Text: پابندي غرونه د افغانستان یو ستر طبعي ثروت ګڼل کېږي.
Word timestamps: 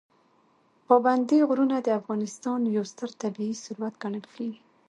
پابندي 0.87 1.37
غرونه 1.49 1.77
د 1.81 1.87
افغانستان 1.99 2.59
یو 2.75 2.83
ستر 2.91 3.09
طبعي 3.21 3.51
ثروت 3.63 3.93
ګڼل 4.03 4.25
کېږي. 4.35 4.61